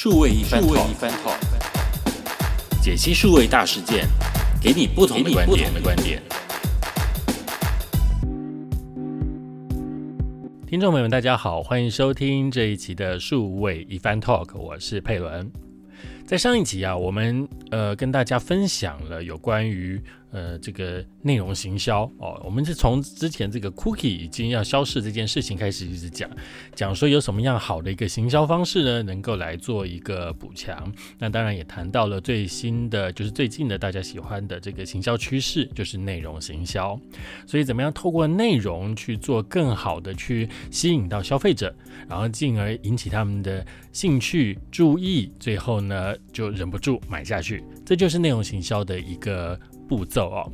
[0.00, 1.36] 数位一番 talk，
[2.80, 4.06] 解析数位大事件，
[4.62, 5.74] 给你不同的观点。
[5.74, 6.22] 的观点。
[10.68, 15.50] 听众朋友们，大家好，欢迎收听这一期的数位一番 talk，我是佩伦。
[16.24, 20.00] 在上一集啊，我们呃跟大家分享了有关于
[20.30, 26.28] 呃这个内容行销哦，我们是从之前这个 cookie 已经要消失这件事情开始一直讲，
[26.74, 30.92] 讲说有什么样好的一个行销方式呢，能够来做一个补强。
[31.18, 36.98] 那当然也谈到了最新的，就是最近的大家喜欢的这个行销趋势，就是内容行销。
[37.46, 41.74] 所以怎么样透过内容去做更好的去吸引到消费者，
[42.08, 46.14] 然后进而引起他们的兴趣、注意，最后呢？
[46.32, 50.52] 就忍不住买下去，这就是内容行销的一个步骤哦。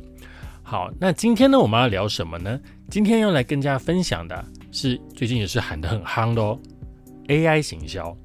[0.63, 2.57] 好，那今天呢，我们要聊什么呢？
[2.89, 6.57] 今天要来跟大家分享的是最近也是喊得很夯的哦
[7.27, 8.15] ，AI 行销。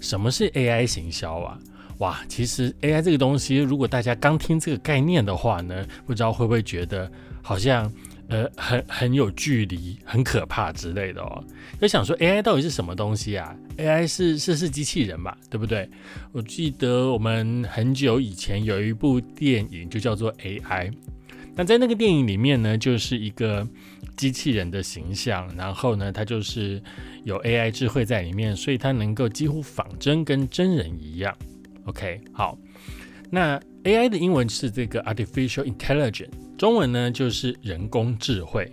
[0.00, 1.58] 什么是 AI 行销啊？
[1.98, 7.92] 哇，其实 AI 这个东西，如果大家刚听这个概念的话呢，不知道会不会觉得好像。
[8.30, 11.44] 呃，很很有距离，很可怕之类的哦。
[11.80, 15.90] 就想说，AI 到底是什么东西啊？AI 是是是机器人嘛，对不对？
[16.30, 20.92] 我记得我们很久以前有一部电影，就叫做 AI。
[21.56, 23.66] 那在那个电影里面呢，就是一个
[24.16, 26.80] 机器人的形象，然后呢，它就是
[27.24, 31.36] 有 AI 智慧在里面，所以它能够几乎仿真，跟真人一样。
[31.86, 32.56] OK，好，
[33.28, 36.30] 那 AI 的英文是这个 Artificial Intelligence。
[36.60, 38.70] 中文呢就是人工智慧，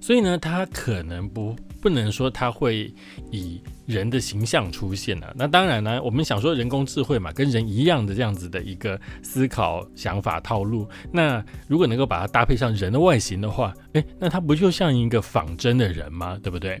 [0.00, 2.92] 所以呢，它可能不不能说它会
[3.30, 5.32] 以人的形象出现了。
[5.36, 10.88] 那当然呢，我们想说人工智慧嘛，跟人一样的这样子的一个思考想法套路。
[11.12, 16.36] 那如果能够把它搭配上人的外形的话，诶，那它不就像一个仿真的人吗？
[16.42, 16.76] 对不对？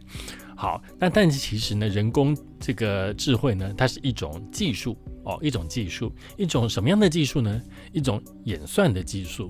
[0.56, 7.62] 好，那但是其实呢，人工这个智慧呢，它是一种技术哦，一种技术，一种什么样的技术呢？
[7.92, 9.48] 一种演算的技术。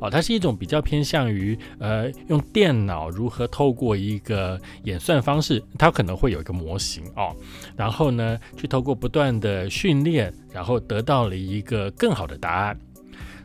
[0.00, 7.36] 哦，它是一种比较偏向于呃，用电脑如何透过一个演算方式，它可能会有一个模型哦，
[7.76, 12.78] 然后呢，去透过不断的训练，然后得到了一个更好的答案。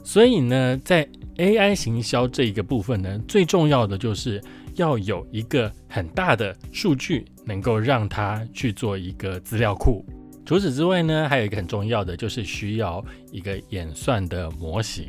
[0.03, 1.07] 所以呢，在
[1.37, 4.41] AI 行销这一个部分呢，最重要的就是
[4.75, 10.05] 要有一个很大的数据，能够让它去做一个资料库。
[10.45, 15.07] 除此之外呢，还有一个很重要的就是需要一个演算的模型。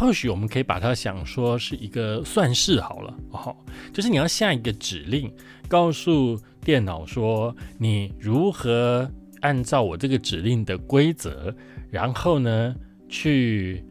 [0.00, 3.54] 或许我们可以把它想说是一个算式好了哦，
[3.92, 5.30] 就是你要下一个指令，
[5.68, 9.06] 告诉电脑说你如何
[9.42, 11.54] 按照我这个指令的规则，
[11.90, 12.74] 然后呢
[13.10, 13.84] 去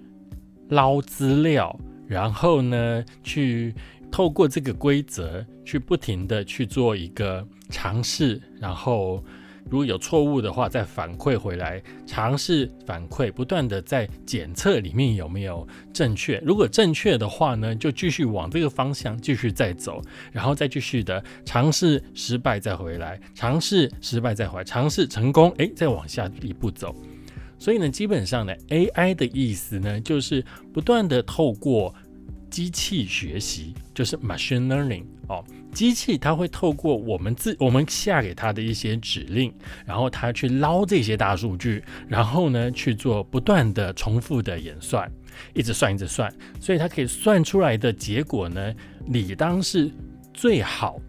[0.70, 3.76] 捞资料，然后呢去
[4.12, 9.24] 透过这个规则去不停的去做一个尝试，然后。
[9.69, 16.41] 如果有错误的话，再反馈回来，尝试反馈，不断的在检测里面有没有正确。
[16.44, 26.96] 如果正确的话呢，就继续往这个方向继续再走，然后再继续的尝试失败再回来，尝试失败再回来，尝试成功，哎，再往下一步走。
[27.59, 30.44] 所以呢，基本上呢，AI 的意思呢，就是
[30.74, 31.94] 不断的透过
[32.50, 35.44] 机器学习，就是 machine learning 哦。
[35.79, 39.50] 机器它会透过我们自我们下给它的一些指令，
[39.85, 45.09] 然后它去捞这些大数据，然后呢去做不断的重复的演算，
[45.53, 46.29] 一直算一直算，
[46.59, 48.75] 所以它可以算出来的结果呢，
[49.07, 49.90] 理当是
[50.34, 51.00] 最好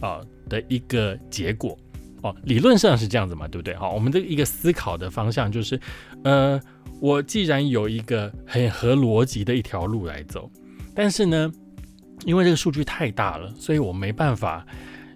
[0.00, 1.76] 啊的一个结果
[2.22, 2.32] 哦。
[2.44, 3.74] 理论上是这样子嘛，对不对？
[3.74, 5.80] 好，我们的一个思考的方向就是，
[6.22, 6.60] 呃，
[7.00, 10.48] 我既然有一个很合逻辑的一条路来走，
[10.94, 11.52] 但是呢。
[12.26, 14.66] 因为这个数据太大了，所以我没办法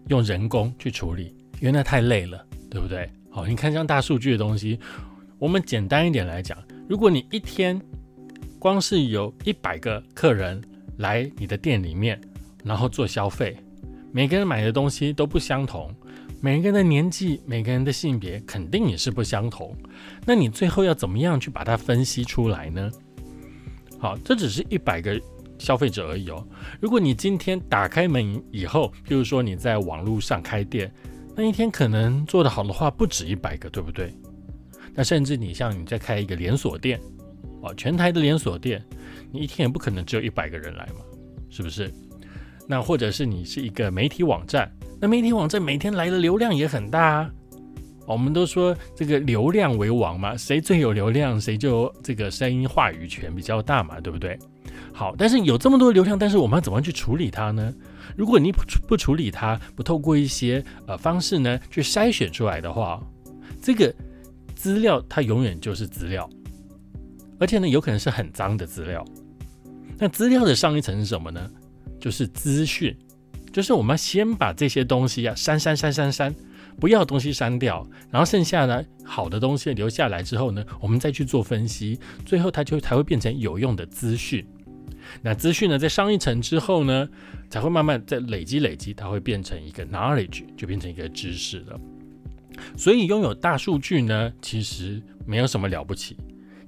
[0.09, 3.09] 用人工去处理，因为那太累了，对不对？
[3.31, 4.79] 好，你看像大数据的东西，
[5.39, 6.57] 我们简单一点来讲，
[6.89, 7.81] 如果你一天
[8.59, 10.63] 光是有一百个客人
[10.99, 12.21] 来你的店里面，
[12.65, 13.57] 然后做消费，
[14.11, 15.95] 每个人买的东西都不相同，
[16.41, 19.77] 每个人的年纪、每个人的性别肯定也是不相同，
[20.25, 22.91] 那你最后要怎么样去把它分析出来呢？
[23.99, 25.21] 好，这只是一百个。
[25.59, 26.47] 消费者而已哦。
[26.81, 30.93] 如果你今天打开门以后，譬如说你在网络上开店，
[31.37, 34.13] 那一天可能做得好的话不止一百个，对不对？
[34.95, 37.01] 那甚至你像你在开一个连锁店，
[37.63, 38.81] 哦，全台的连锁店，
[39.33, 41.05] 你一天也不可能只有一百个人来嘛，
[41.51, 41.93] 是不是？
[42.67, 44.71] 那或者是你是一个媒体网站，
[45.01, 47.31] 那媒体网站每天来的流量也很大啊。
[48.07, 54.39] 我们都说这个流量为王嘛，谁最有流量，谁就这个声音话语权比较大嘛，对不对？
[54.97, 57.75] 好，但是有这么多流量，但是我们要怎么去处理它呢？
[58.17, 63.03] 如果你不不处理它，不透过一些呃方式呢去筛选出来的话，
[63.61, 63.93] 这个
[64.55, 66.31] 资料它永远就是资料，
[67.41, 69.05] 而且呢，有可能是很脏的资料。
[69.99, 71.51] 那资料的上一层是什么呢？
[71.99, 72.97] 就是资讯，
[73.53, 76.33] 就是我们要先把这些东西啊删删删删删，
[76.79, 84.47] 不要东西删掉，然后剩下呢好的东西留下来之后呢，我们再去做分析，最后它就才会变成有用的资讯。
[85.23, 87.09] 那资讯呢，在上一层之后呢，
[87.49, 91.81] 才会慢慢在累积累积，它会变成一个 knowledge，就变成一个知识了。
[92.77, 96.17] 所以拥有大数据呢，其实没有什么了不起。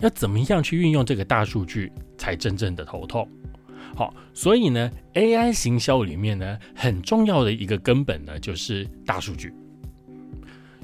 [0.01, 3.27] 要怎么样去运用这个大数据，才真正的头痛。
[3.95, 9.55] 好，所以呢，AI 行销里面呢，很重要的一个根本呢，就是大数据。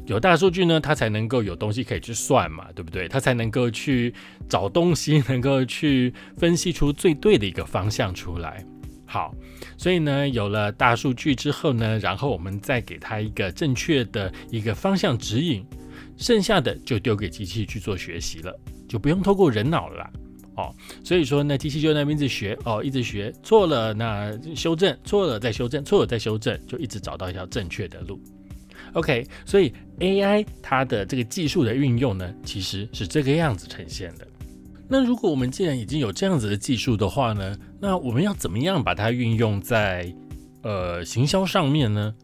[0.06, 3.06] 有大数据呢，它才能够有东西可以去算嘛，对不对？
[3.06, 4.12] 它才能够去
[4.48, 8.64] 找东西， 能够去分析出最对的一个方向出来。
[9.06, 9.34] 好，
[9.76, 15.64] 所以呢，有了大数据之后呢，然后我们再给它一个正确的一个方向指引，
[16.16, 18.58] 剩下的就丢给机器去做学习了，
[18.88, 20.10] 就不用透过人脑了
[20.56, 20.74] 哦。
[21.04, 28.18] 所以说呢，机器就在那边一直学哦，一直学错了，那修正错了再修正，错了再修正，就一直找到一条正确的路。
[28.94, 34.26] OK，所以 AI 它的这个技术的运用呢，其实是这个样子呈现的。
[34.88, 40.14] 那如果我们既然已经有这样子的技术的话呢，那我们要怎么样把它运用在
[40.62, 42.14] 呃行销上面呢？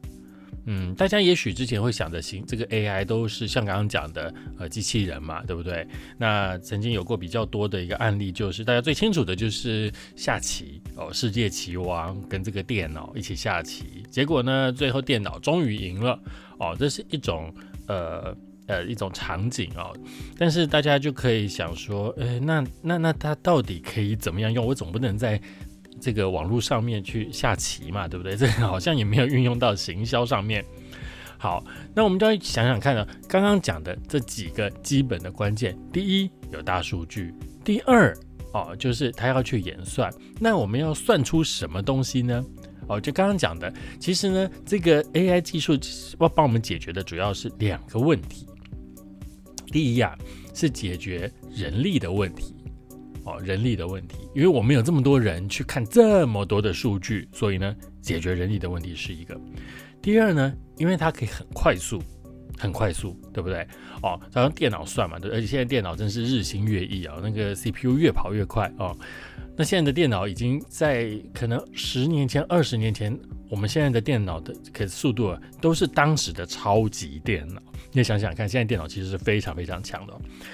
[0.71, 5.87] 嗯，大家也许之前会想着行这个 AI 都是像刚刚讲的呃机器人嘛，对不对？
[6.19, 16.21] 那曾经有过比较多的一个案例，就是大家最清楚的就是下棋哦，世界棋王跟这个电脑一起下棋，结果呢，最后电脑终于赢了。
[16.59, 17.53] 哦，这是一种
[17.87, 19.97] 呃呃一种场景哦，
[20.37, 24.65] 但是大家就可以想说，诶，那那那它到底可以怎么样用？
[24.65, 25.41] 我总不能在
[26.01, 28.35] 这个网络上面去下棋嘛，对不对？
[28.39, 30.65] 这好像也没有运用到行销上面。
[31.39, 31.65] 好，
[31.95, 37.33] 那我们就要想想看呢，刚刚讲的这几个基本的关键，第一有大数据，
[37.65, 38.13] 第二
[38.53, 42.45] 哦就是它要去演算，那我们要算出什么东西呢？
[42.89, 45.79] 哦，就刚刚讲的，其实呢，这个 AI 技术
[46.21, 48.47] 要帮我们解决的主要是两个问题。
[49.67, 50.17] 第一呀，
[50.55, 52.55] 是解决人力的问题。
[53.25, 59.39] 哦，人力的问题，因为我们有这么多人去看这么多的数据，所以呢，解决人力的问题是一个。
[60.01, 62.03] 第二呢，因为它可以很快速，
[62.57, 63.69] 很快速，对不对？
[64.03, 68.97] 哦，它用电脑算嘛，对，而且现在电脑真是日新月异啊，那个 CPU 越跑越快哦。
[69.59, 73.19] 那现在的电脑已经在可能十年前、二十年前，
[73.51, 77.61] 我们现在的电脑的可速度啊，都是当时的超级电脑。
[77.91, 80.13] 你想想看，现在电脑其实是非常非常强的，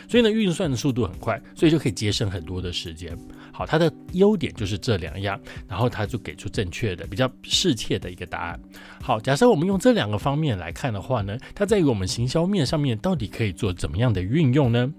[0.09, 3.15] 所以呢，运算的速度很快，所以就可以节省很多的时间。
[3.53, 8.59] 好，它的优点就是这两样，然后它就给出正确的、比较适切的一个答案。
[9.03, 14.91] 好，假设我们用这两个方面来看的话呢，它在于我们行销面上面到底可以做怎么样的运用呢？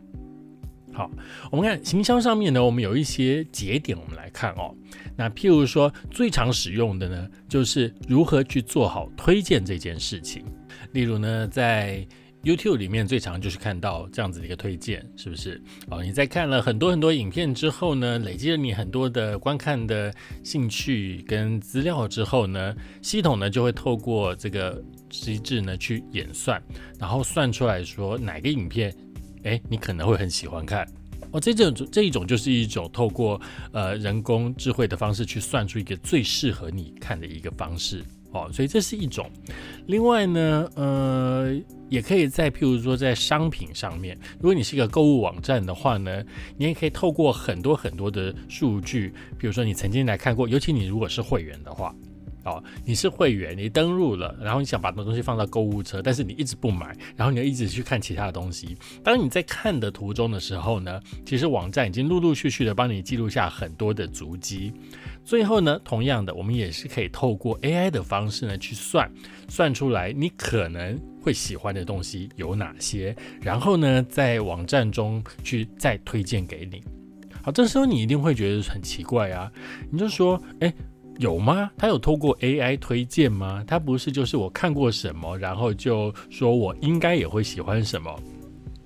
[0.95, 1.11] 好，
[1.51, 4.73] 我们看行销上面呢，我们有一些节点，我们来看哦。
[5.17, 10.45] 那譬如说，最常使用的呢，就是如何去做好推荐这件事情。
[10.93, 12.07] 例如呢，在
[12.43, 15.61] YouTube 里面最常就是看到这样子的一个推荐，是不是？
[15.89, 20.13] 哦，你在看了很多很多影片之后呢，累积了你很多的观看的
[20.43, 26.61] 兴趣跟资料之后呢，系统呢就会透过这个机制呢去演算，
[26.97, 28.95] 然后算出来说哪个影片。
[29.45, 30.85] 哎，你可能会很喜欢看
[31.31, 31.39] 哦。
[31.39, 33.39] 这种这一种就是一种透过
[33.71, 38.49] 呃人工智慧的方式去算出一个最适合你看的一个方式哦。
[38.51, 39.29] 所以这是一种。
[39.87, 41.55] 另外呢，呃，
[41.89, 46.23] 也可以在譬如说在商品上面，如果你是一个购物网站的话呢，
[46.57, 51.93] 你也可以透过很多很多的数据，比如说你曾经来看过，尤其你如果是会员的话。
[52.45, 58.77] 哦，你是会员，你登录了，然后你想把那东西放到购物车，但是你一直不买，然后你又一直去看其他的东西。
[59.03, 64.71] 当你在看的途中的时候呢，其实网站已经陆陆续续的帮你记录下很多的足迹。
[65.23, 69.11] 最后呢，同样的，我们也是可以透过 AI 的方式呢去算，
[69.49, 76.83] 算出来你可能会喜欢的东西有哪些，然后呢，在网站中去再推荐给你。
[77.41, 79.51] 好，这时候你一定会觉得很奇怪啊，
[79.89, 80.71] 你就说，哎。
[81.17, 81.69] 有吗？
[81.77, 83.63] 他有透过 AI 推荐吗？
[83.65, 88.13] 他不是就是我看过什么，然后就说我应该也会喜欢什么？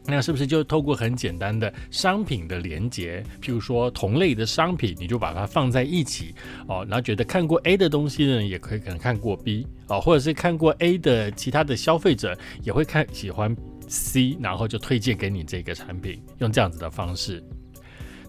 [0.06, 6.34] 那是不是就透过很简单的商品的连接，譬如说同类的商品，你就把它放在一起
[6.68, 13.56] 哦，然后觉得看过 A 的东西呢，也可以可能看过 B 哦，或者是看过 A 的其他的消费者也会看喜欢
[13.88, 17.44] C，然后就推荐给你这个产品，用这样子的方式。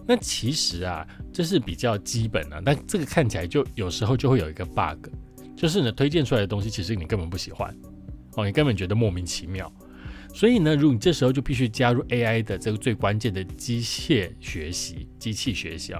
[0.07, 5.07] 那其实啊，这是比较基本的，但这个看起来就有时候就会有一个 bug，
[5.55, 7.75] 就是呢推荐出来的东西，其实你根本不喜欢
[8.35, 9.71] 哦，你根本觉得莫名其妙。
[10.33, 15.93] 所以呢，如果你这时候就必须加入 AI 的这个最关键的机械学习、机器学习，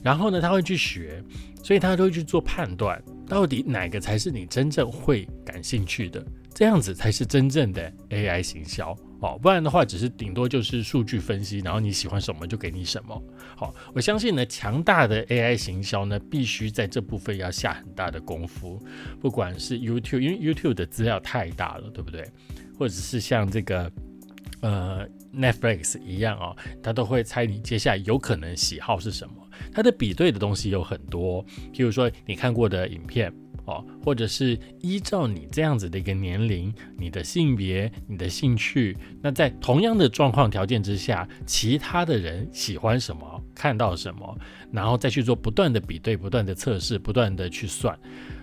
[0.00, 1.22] 然后呢，他会去学，
[1.62, 6.24] 所以他都会去做判断，到底哪个才是你真正会感兴趣的，
[6.54, 9.38] 这样子才是真正的 AI 行销哦。
[9.40, 13.22] 不然的话，只是顶多就是数据分析，然后你喜欢什么就给你什么。
[13.56, 18.82] 好，我相信呢，强大的 AI 行销呢，必须在这部分要下很大的功夫，
[19.20, 22.28] 不管是 YouTube，因为 YouTube 的资料太大了，对不对？
[22.78, 23.90] 或者是像这个
[24.60, 29.34] 呃 Netflix 一样哦，他都会猜你接下来有可能喜好是什么。
[29.72, 33.32] 它的比对的东西有很多，譬如说你看过的影片
[33.66, 44.38] 哦，或者是依照你这样子的一个年龄、你的性别、你的兴趣，那在同样的状况条件之下，其他的人喜欢什么、看到什么，
[44.70, 47.98] 然后再去做不断的比对、不断的测试、不断的去算，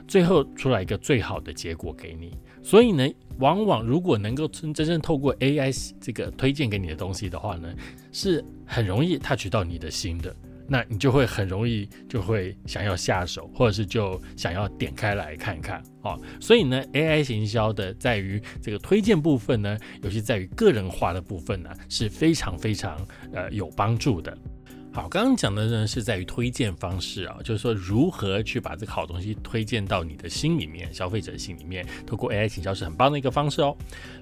[0.07, 2.37] 最后出来一个最好的结果给你。
[2.63, 3.07] 所以呢，
[3.39, 7.73] 往往如果能够真真正透过 AI 这个推荐给你的东西的话呢，
[8.11, 10.35] 是很容易 touch 到你的心的，
[10.71, 16.17] 那你就会很容易就会想要下手，或者是就想要点开来看看哦。
[16.39, 22.97] 所以呢，AI 行销的在于这个推荐部分呢，尤其在于个人化的部分呢，是非常非常
[23.33, 24.33] 呃有帮助的。
[24.93, 33.75] 好，刚刚讲的呢是在于推荐方式啊，就是说如何去把这个好东西推荐到你的心里面，消费者心里面，透过 AI 行销是很棒的一个方式哦。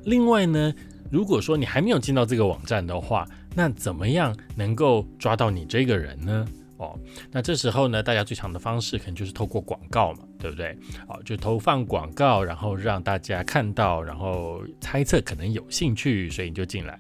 [0.06, 0.74] 另外呢，
[1.11, 6.47] 如果说你还没有进到这个网站的话，那怎么样能够抓到你这个人呢？
[6.77, 6.97] 哦，
[7.29, 10.77] 那这时候呢，大家最常的方式可能就是透过广告嘛，对不对？
[11.09, 16.97] 哦，就投放广告，然后让大家看到，然后猜测可能有兴趣，所以你就进来。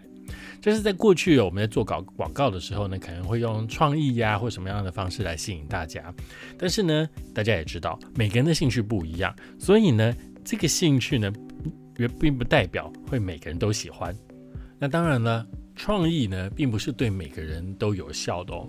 [0.59, 6.13] 就是在过去，我们在做搞广告的时候呢，可能会用创意呀或什么样的方式来吸引大家。
[6.57, 10.13] 但是呢，大家也知道，每个人的兴趣不一样，所以呢，
[10.43, 11.31] 这个兴趣呢，
[12.03, 14.15] 也并不代表会每个人都喜欢。
[14.77, 18.65] 那当然了，创意呢，并不是对每个人都有效的哦。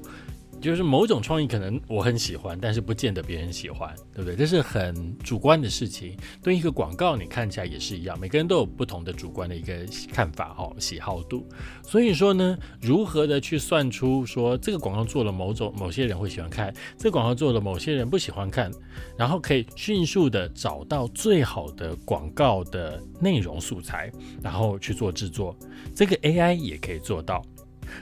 [0.60, 4.36] 就是某种创意可能我很喜欢，但是不见得别人喜欢，对不对？
[4.36, 6.16] 这是很主观的事情。
[6.42, 9.74] 对一个广告，你看起来也是一样，每个人都有不同的主观的一个
[10.12, 11.48] 看法哦，喜好度。
[11.82, 18.70] 所以说呢，如何的去算出说这个广告做了某种某些人会喜欢看，这个广告做了某些人不喜欢看，
[19.16, 24.12] 然后可以迅速的找到最好的广告的内容素材，
[24.42, 25.56] 然后去做制作，
[25.94, 27.42] 这个 AI 也可以做到。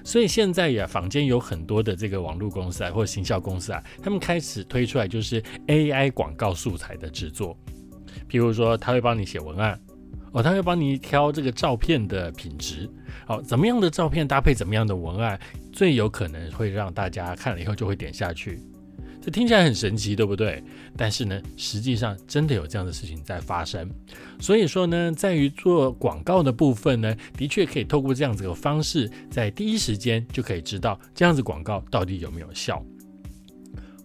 [0.05, 7.57] 所以现在呀，坊间有很多的这个网络公司啊，或者行销公司啊，他们开始推出来就是 AI 广告素材的制作。
[8.29, 9.79] 譬如说，他会帮你写文案，
[10.33, 12.89] 哦，他会帮你挑这个照片的品质，
[13.27, 15.39] 好，怎么样的照片搭配怎么样的文案，
[15.73, 18.61] 最有可能会让大家看了以后就会点下去。
[19.31, 20.63] 听起来很神奇，对不对？
[20.97, 23.89] 但是呢，实际上真的有这样的事情在发生。
[24.41, 32.85] 所以说呢，在于做广告的部分呢，的确可以透过这样子的方式，在第一时间就可以知道这样子广告到底有没有效。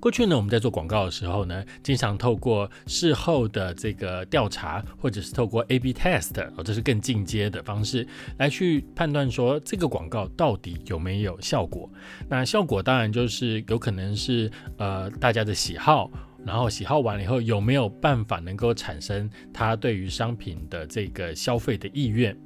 [0.04, 8.06] 过去呢，我们在做广告的时候呢，经常透过事后的这个调查，或者是透过 A/B test，哦，这是更进阶的方式，
[8.38, 11.90] 来去判断说这个广告到底有没有效果。
[12.28, 16.12] 那效果当然就是有可能是呃大家的喜好。
[16.46, 22.38] 然后喜好完了以后，有没有办法能够产生他对于商品的这个消费的意愿？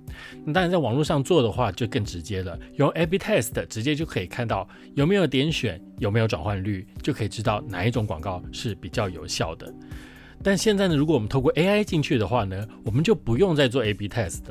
[0.46, 9.74] 那当然，在网络上做的话就更直接了，用 A/B test 直接就可以看到有没有点选，有没有转换率，就可以知道哪一种广告是比较有效的。
[10.44, 14.44] 但现在呢，如果我们透过 AI 进去的话呢，我们就不用再做 A/B test，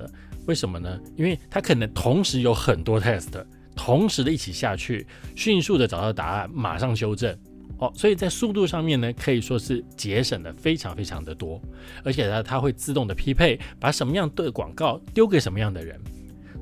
[0.46, 0.98] 为什么呢？
[1.16, 3.44] 因为它可能同时有很多 test，
[3.76, 7.36] 同时的一起下去，迅速的找到答案，马上修正。
[7.78, 11.60] 哦，所以在速度上面呢，可以说是节省的非常非常的多，
[12.02, 16.00] 而且呢，它会自动的匹配，把什么样的广告丢给什么样的人。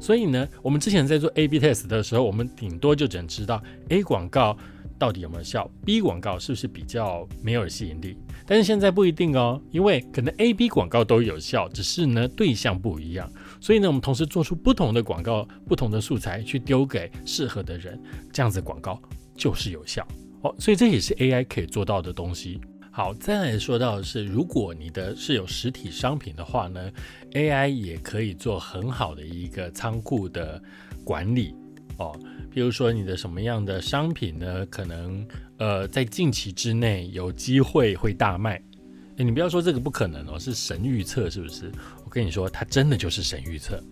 [0.00, 4.56] 所以呢，我们之前在做 A/B test 的时候，我们顶多就只能知道 A 广告
[4.98, 8.16] 到底有没有效，B 广告是不是比较没有吸引力。
[8.46, 13.30] 但是现在不一定哦，因为可能 A、B 广告都有效，只是呢对象不一样。
[13.60, 17.98] 所以呢，我们同时做出不同的广告、不同的素材去丢给适合的人，
[18.32, 19.00] 这样子广告
[19.36, 20.06] 就是有效。
[20.44, 22.60] 哦，所以这也是 AI 可以做到的东西。
[22.90, 26.92] 好，再来说到的是，如果你的是有实体商品的话呢
[27.32, 30.62] ，AI 也可以做很好的一个仓库的
[31.02, 31.54] 管理。
[31.96, 32.16] 哦，
[32.50, 34.66] 比如说你的什么样的商品呢？
[34.66, 35.26] 可能
[35.58, 38.62] 呃在近期之内有机会会大卖。
[39.16, 41.72] 诶，你不要说这个不可能哦，是神预测是不是？
[42.04, 43.82] 我跟你说，它真的就是神预测。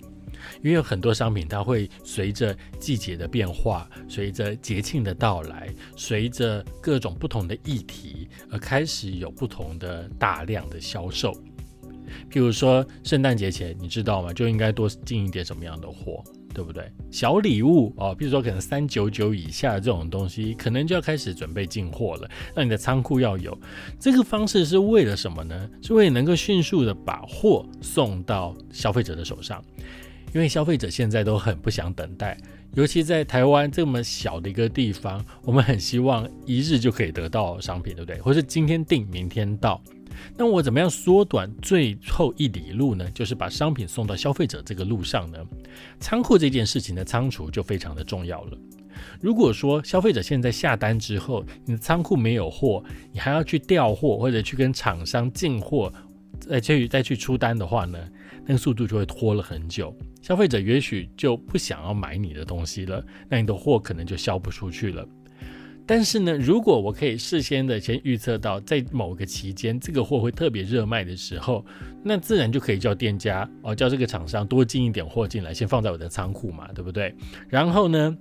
[0.63, 11.33] 因为有很多商品，它会随着季节的变化，随着节庆的到来，随着各种不同的议题而开始有不同的大量的销售。
[12.31, 14.33] 譬如说圣诞节前，你知道吗？
[14.33, 16.85] 就应该多进一点什么样的货，对不对？
[17.11, 22.31] 小礼物哦，譬如说可能三九九以下这种东西，可能就要开始准备进货了。
[22.55, 23.59] 那你的仓库要有
[23.99, 25.71] 这个方式是为了什么呢？
[25.83, 29.65] 是为了能够迅速的把货送到消费者的手上，
[30.33, 32.37] 因为消费者现在都很不想等待。
[32.75, 38.21] 尤其在台湾这么小的一个地方，我们很希望一日就可以得到商品，对不对？
[38.21, 39.81] 或是今天订，明天到。
[40.37, 43.11] 那我怎么样缩短最后一里路呢？
[43.13, 45.39] 就是把商品送到消费者这个路上呢？
[46.01, 48.59] 仓库这件事情的仓储就非常的重要了。
[49.21, 55.93] 如果说消费者现在下单之后，你的仓库没有货，你还要去调货或者去跟厂商进货，
[56.53, 57.99] 再去再去出单的话呢？
[58.45, 65.09] 那个速度就会拖了很久，消费者也许就不想要买你的东西了，那你的货可能就销不出去了。
[65.87, 71.65] 但是呢，如果我可以事先的先预测到，在某个期间这个货会特别热卖的时候，
[72.05, 77.15] 那自然就可以叫店家哦，叫这个厂商多进一点货进来，先放在我的仓库嘛，对不对？
[77.49, 78.15] 然后呢？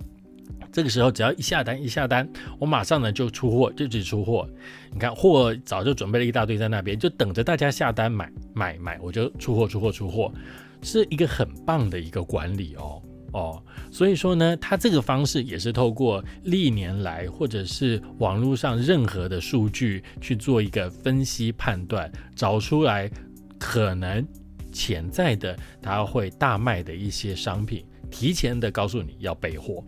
[0.72, 2.26] 这个时候只要一下单一下单，
[2.58, 4.48] 我马上呢就出货，就直出货。
[4.90, 10.32] 你看货早就准备了一大堆在那边，就等着大家下单买买买，我就出货出货出货，
[10.80, 13.62] 是一个很棒的一个管理哦哦。
[13.90, 23.10] 所以说呢，它这个方式也是透过历年来或者是网络上任何的数据去做一个分析判断，找出来
[23.58, 24.26] 可能
[24.72, 29.84] 潜在的它会大卖的一些商品，提前的告诉你要备货。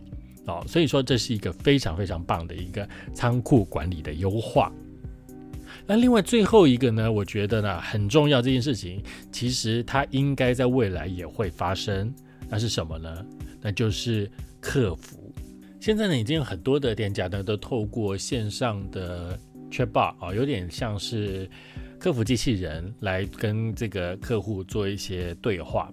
[0.47, 4.71] 哦，所以说这是一个非常非常棒的一个仓库管理的优化。
[5.87, 12.15] 那另外最后一个呢，我觉得呢很重要这件事情，其实它应该在未来也会发生。
[12.49, 13.27] 那是什么呢？
[13.61, 15.33] 那就是客服。
[15.81, 19.39] 现在呢，已经有很多的店家呢都透过线上的
[19.71, 21.49] chatbot 啊，有点像是
[21.99, 25.93] 客服机器人来跟这个客户做一些对话。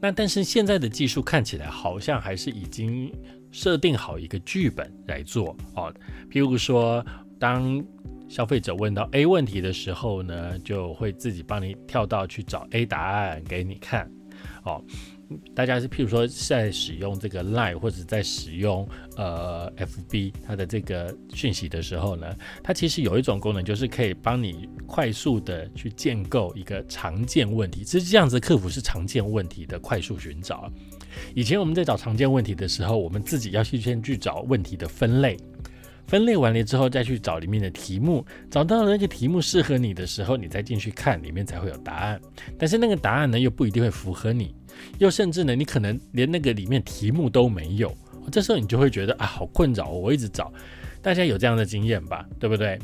[0.00, 3.12] 那但是现在的技术看起来好像还是已经。
[3.54, 5.94] 设定好一个剧本来做哦，
[6.28, 7.06] 譬如说，
[7.38, 7.80] 当
[8.28, 14.10] 消费者问到 A 问题的时候呢，就会自己帮你跳到去找 A 答案给你看
[14.64, 14.82] 哦。
[15.54, 27.84] 大家是譬如说在使用这个 Line 或者在使用呃 FB 它的这个讯息的时候呢，它其实有一种功能，就是可以帮你快速的去建构一个常见问题。
[27.84, 30.68] 其实这样子客服是常见问题的快速寻找。
[31.34, 35.36] 以前我们在找常见问题的时候，我们自己要去先去找问题的分类，
[36.06, 42.20] 分类完了之后再去找里面的题目，找到了那个题目适合你的时候，你再进去看里面才会有答案。
[42.58, 44.54] 但是那个答案呢，又不一定会符合你，
[44.98, 47.94] 又甚至呢，你可能连那个里面题目都没有。
[48.32, 50.52] 这时候你就会觉得啊，好困扰，我一直找。
[51.02, 52.26] 大家有这样的经验吧？
[52.38, 52.78] 对不对？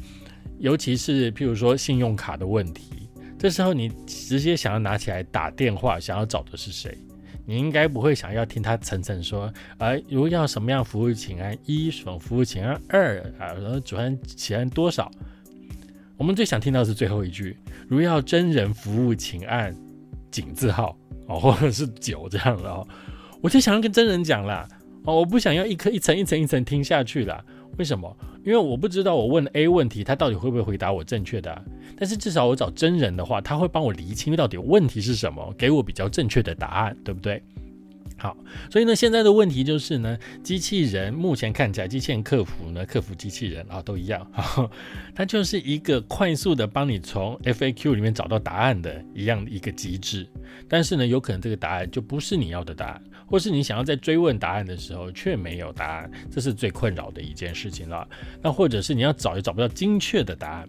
[0.59, 6.95] 尤其是譬如说信用卡的问题，这时候你直接想要拿起来打电话，想要找的是谁？
[7.51, 15.11] 你应该不会想要听他层层说，啊，如要什么样服务，请按一；什么服务，请按二啊，然后主按请按多少？
[16.17, 17.57] 我们最想听到是最后一句，
[17.89, 19.75] 如要真人服务，请按
[20.31, 22.87] 井字号哦， 或者是九这样的哦。
[23.41, 24.69] 我就想要跟真人讲啦，
[25.03, 27.45] 哦，我不想要一颗一层一层一层听下去啦。
[27.79, 28.17] 为什么？
[28.45, 31.65] 因为我不知道我问 A 问题，他到底会不会回答我正确的。
[31.97, 37.43] 但是至少我找真人的话，他会帮我厘清到底问题是什么，给我比较正确的答案，对不对？
[38.17, 38.37] 好，
[38.71, 44.31] 所以呢，现在的问题就是呢，机器人目前看起来，机器人客服呢，客服机器人啊，都一样，
[45.15, 50.27] 它就是一个快速的帮你从 FAQ 里面找到答案的一样的一个机制。
[50.69, 58.07] 但是呢，有可能这个答案就不是你要的答案，或是你想要在追问答案的时候却没有答案，这是最困扰的一件事情了。
[58.43, 60.67] 那或者是你要找也找不到精确的答案，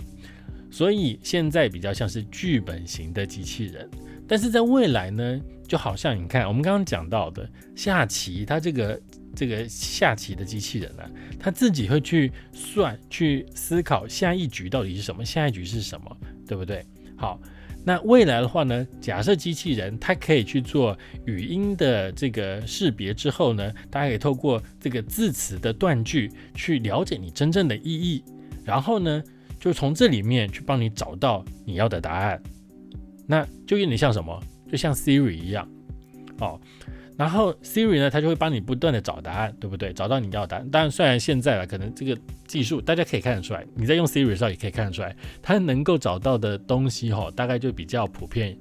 [0.69, 3.89] 所以现在比较像是剧本型的机器人。
[4.28, 9.02] 但是在未来呢，就好像你看我们刚刚讲到的下棋，它这个
[9.36, 11.04] 这个下棋的机器人呢，
[11.39, 16.86] 它自己会去算、去思考下一局到底是什么，下一局是什么，对不对？
[17.17, 17.41] 好，
[17.84, 28.24] 那未来的话呢，假设机器人它可以去做语音的这个识别之后呢，它可以透过这个字词的断句去了解你真正的意义，
[28.63, 29.24] 然后呢，
[29.60, 32.41] 就从这里面去帮你找到你要的答案。
[33.26, 34.39] 那就有点像什么，
[34.70, 35.67] 就像 Siri 一样，
[36.39, 36.60] 哦，
[37.21, 39.93] 然后 Siri 呢，它就会帮你不断的找答案，对不对？
[39.93, 40.67] 找到你要的答案。
[40.71, 48.57] 当然，虽然现在了，可能这个技术大家可以看得出来，你在用 Siri 的时候也可以看得出来，它能够找到的东西，哈，大概就比较普遍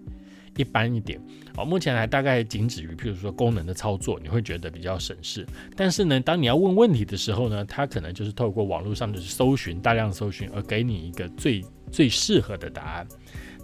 [0.59, 1.19] 一般一点。
[1.57, 5.47] 哦，目前还大概仅止于，譬如说功能的操作，你会觉得比较省事。
[5.75, 13.09] 但是呢，当你要问问题的时候呢，它可能就是透过网络上的搜寻，大量搜寻，而给你一个最最适合的答案。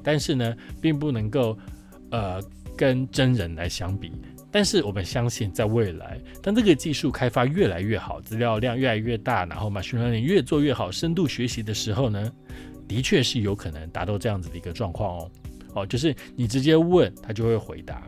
[0.02, 1.58] 但是呢，并不能够
[2.10, 2.40] 呃
[2.78, 4.10] 跟真人来相比。
[4.56, 12.32] 但是我们相信，在未来，当这个技术开发越来越好，资料量越来越大，然后 machine learning 越做越好，深度学习的时候呢，
[12.88, 15.30] 的确是有可能达到这样子的一个状况哦。
[15.74, 18.02] 哦，就是你直接问他就会回答。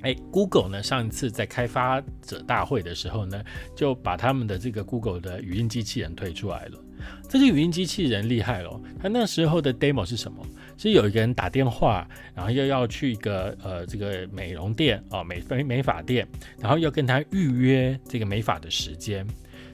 [0.00, 3.40] 哎，Google 呢，上一次在开发者大会的时候呢，
[3.76, 6.84] 就把他们的这个 Google 的语音机器人推出来了。
[7.28, 10.44] 这个语音机器人厉害哦，他那时候的 demo 是什么？
[10.78, 16.26] 是有一个人打电话，然后又要去一个呃这个美容店哦，美美美发店，
[16.58, 19.26] 然后要跟他预约这个美发的时间。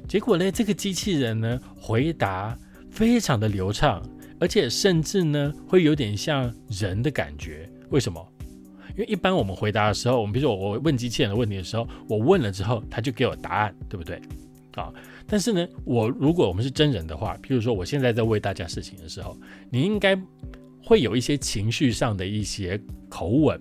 [0.08, 2.58] 结果呢，这个机器人呢回答
[2.90, 4.02] 非常的流畅，
[4.40, 7.68] 而且甚至呢会有点像人的感觉。
[7.90, 8.26] 为什么？
[8.96, 14.20] 因为一般我们回答的时候，我们比如说我问机器人的问题的时候，我问了之后，他就给我答案，对不对？
[14.74, 14.92] 啊，
[15.26, 19.36] 但是呢，我如果我们是真人的话，譬如说我现在在为大家事情的时候，
[19.70, 20.16] 你应该
[20.84, 23.58] 会有一些情绪上的一些口吻，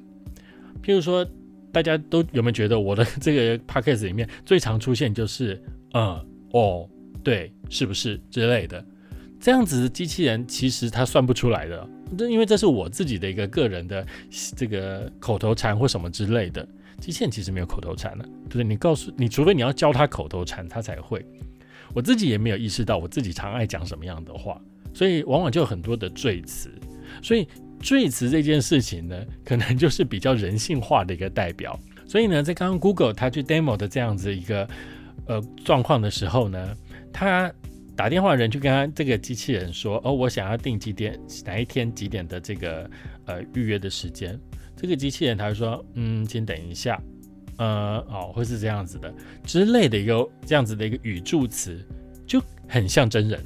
[0.84, 1.26] 譬如说，
[1.72, 5.62] 大家都有没有觉得我的这个 p a c k a g e 里面最常出现就是
[5.94, 6.20] 嗯
[6.52, 6.88] 哦
[7.24, 8.86] 对是不是之类的，
[9.40, 11.90] 这样子的机器人其实它算不出来的。
[12.16, 14.06] 这因为这是我自己的一个个人的
[14.56, 16.68] 这个口头禅或什么之类的，
[17.00, 21.26] 机器人其实没有口头禅的，就是你告诉你，除非你要教他口头禅，他才会。
[21.92, 24.62] 我自己也没有意识到我自己常爱讲什么样的话，
[24.94, 26.70] 所以往往就有很多的赘词。
[27.22, 27.48] 所以
[27.80, 31.80] 最词这件事情呢， 可能就是比较人性化的一个代表。
[32.08, 34.68] 所以呢，在刚刚 Google 它去 demo 的这样子一个
[35.28, 36.76] 呃状况的时候呢，
[37.12, 37.54] 它。
[37.96, 42.90] 打电话人就跟他这个机器人说：“哦，我想要订几点哪一天几点的这个
[43.26, 44.36] 呃预约的时间。”
[44.76, 47.00] 这个机器人他就说：“嗯，请等一下，
[47.60, 51.88] 呃，哦，会是这样子的之类的一个这样子的一个语助词，
[52.26, 53.40] 就很像真人。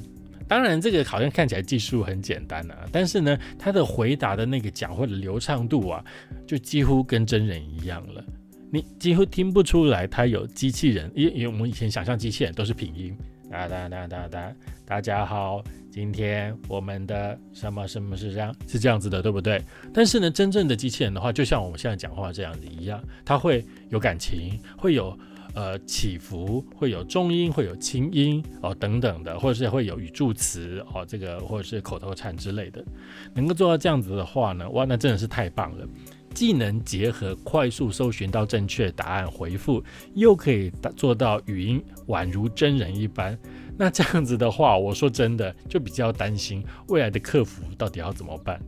[0.47, 6.03] 当然，这个好像看起来技术很简单啊，但是呢，他的回答的那个讲话的流畅度啊，
[6.47, 8.23] 就几乎跟真人一样了。
[8.71, 13.15] 你几乎听不出来他有机器人，因因为我们以前想象机器人都是拼音。”
[13.49, 14.53] 哒哒哒哒哒，
[14.85, 19.61] 大家好，今天我们的什么什么是这样是这样子的，对不对？
[19.93, 25.17] 但是呢，真正的机器人的话，就像我们现在讲话这样子一样，它会有感情，会有
[25.57, 32.85] 呃起伏，会有重音，会有轻音哦等等的，或者是会有语助词哦，这个或者是口头禅之类的，
[33.33, 35.87] 能够做到这样子的话呢，哇，那真的是太棒了。
[36.35, 43.35] 既能结合快速搜寻到正确答案回复，又可以做到语音宛如真人一般。
[43.75, 48.61] 那这样子的话，我说真的就比较担心未来的客服到底要怎么办。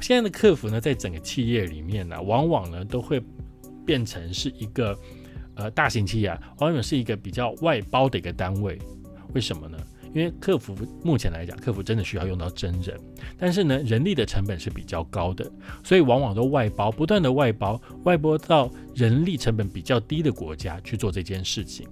[0.00, 3.22] 现在的客服呢，在整个企业里面呢，往往呢都会
[3.86, 4.98] 变成是一个
[5.54, 8.78] 呃大型企业啊，往往是一个比较外包的一个单位。
[9.34, 9.78] 为什么呢？
[10.14, 13.00] 因为客服目前来讲，客服真的需要用到真人，
[13.38, 15.50] 但是呢，人力的成本是比较高的，
[15.82, 21.88] 所以往往都外包，不断的外包，外包到人力成本比较低的国家去做这件事情。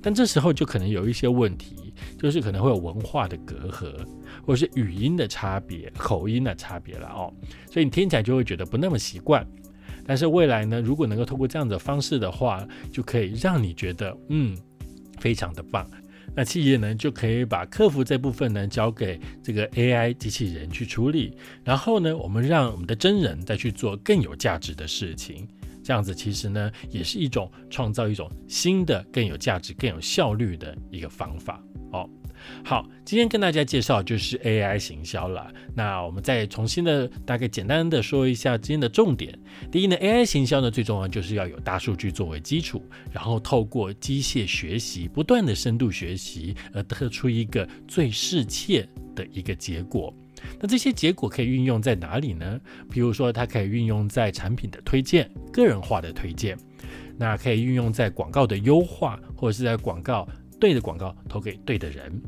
[0.00, 3.92] 但这时候就可能有一些问题，就是可能会有文化的隔阂，
[4.46, 7.30] 或是语音的差别、口音的差别了哦，
[7.70, 9.46] 所以你听起来就会觉得不那么习惯。
[10.10, 14.58] 但是未来呢，如果能够透过这样的方式的话，就可以让你觉得嗯，
[15.20, 15.88] 非常的棒。
[16.34, 25.46] 那企业呢，就可以把客服这部分呢交给这个 AI 机器人去处理，然后呢，我们让我们的真人再去做更有价值的事情。
[25.84, 32.08] 这样子其实呢，也是一种创造一种新的、更有价值、更有效率的一个方法哦。
[32.64, 35.52] 好，今天跟大家介绍就是 AI 行销了。
[35.74, 39.38] 那我们再重新的大概简单的说一下今天的重点。
[39.70, 50.12] 第一呢，AI 行销呢最重要就是要有大数据作为基础，然后透过机械学习，不断的深度学习，而得出一个最适切的一个结果。
[50.58, 52.58] 那这些结果可以运用在哪里呢？
[52.90, 56.56] 比如说，它可以运用在产品的推荐、个人化的推荐，
[57.18, 60.26] 那可以运用在广告的优化，或者是在广告。
[60.60, 62.22] 对的广告投给对的人。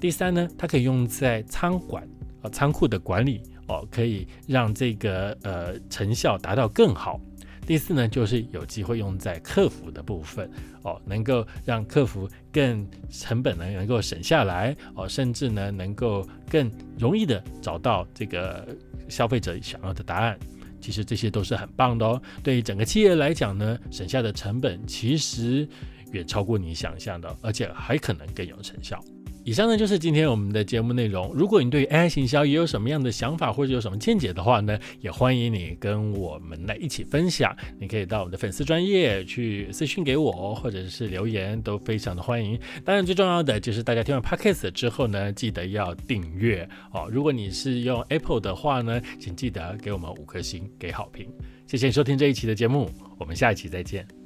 [0.00, 2.06] 第三呢，它可以用在仓管
[2.42, 7.20] 啊仓库的管理哦，可以让这个呃成效达到更好。
[7.64, 10.50] 第四呢，就是有机会用在客服的部分
[10.82, 18.66] 哦，能够让客服更成本呢能够省下来哦，甚至呢能够更容易的找到这个
[19.08, 20.36] 消费者想要的答案。
[20.80, 22.20] 其实这些都是很棒的哦。
[22.42, 25.68] 对于整个企业来讲呢，省下的成本其实。
[26.12, 29.02] 远超过你想象的，而且还可能更有成效。
[29.44, 31.32] 以上呢就是今天我们的节目内容。
[31.34, 37.52] 如果你对 AI 行销也有什么样的想法或者有什么见解的话呢，也欢迎你跟我们来一起分享。
[37.80, 42.56] 你可以到我们的粉丝专业去私信给我，或者是留言，都非常的欢迎。
[42.84, 47.08] 当然最重要的就是大家听完 Podcast 之后呢，记得要订阅哦。
[47.10, 51.26] 如果你是用 Apple 的话呢，请记得给我们五颗星，给好评。
[51.66, 54.21] 谢谢收听这一期的节目，我们下一期再见。